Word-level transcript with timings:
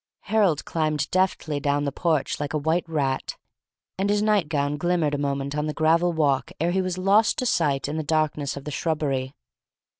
Harold 0.21 0.65
climbed 0.65 1.07
deftly 1.11 1.59
down 1.59 1.85
the 1.85 1.91
porch 1.91 2.39
like 2.39 2.55
a 2.55 2.57
white 2.57 2.89
rat, 2.89 3.35
and 3.99 4.09
his 4.09 4.19
night 4.23 4.49
gown 4.49 4.75
glimmered 4.75 5.13
a 5.13 5.17
moment 5.19 5.55
on 5.55 5.67
the 5.67 5.75
gravel 5.75 6.11
walk 6.11 6.51
ere 6.59 6.71
he 6.71 6.81
was 6.81 6.97
lost 6.97 7.37
to 7.37 7.45
sight 7.45 7.87
in 7.87 7.97
the 7.97 8.03
darkness 8.03 8.57
of 8.57 8.63
the 8.63 8.71
shrubbery. 8.71 9.35